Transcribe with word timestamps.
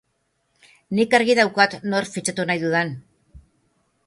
Nik 0.99 1.13
argi 1.19 1.35
daukat 1.41 1.77
nor 1.95 2.09
fitxatu 2.15 2.47
nahi 2.53 2.65
dudan. 2.65 2.95